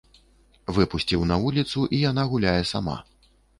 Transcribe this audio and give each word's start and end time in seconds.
Выпусціў 0.77 1.27
на 1.33 1.37
вуліцу, 1.45 1.85
і 1.95 2.01
яна 2.09 2.27
гуляе 2.35 2.57
сама. 2.73 2.99